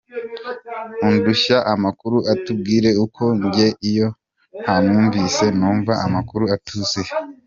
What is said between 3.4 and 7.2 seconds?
njye iyo ntamwumvise numva amakuru atuzuye!